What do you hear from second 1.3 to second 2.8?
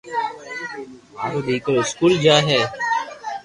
دآڪرو اسڪول جائي ھي